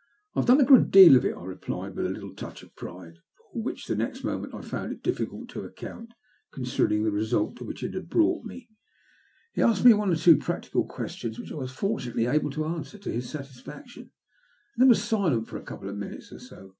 [0.34, 2.76] ''I have done a good deal of it," I replied, with a little touch of
[2.76, 3.20] pride,
[3.50, 6.12] for which next moment I found it difficult to account,
[6.52, 8.68] considering the result to which it had brought me.
[9.54, 13.10] He asked one or two practical questions, which I was fortunately able to answer to
[13.10, 14.02] his satisfaction,
[14.74, 16.76] and then was silent for a couple of minutes or so.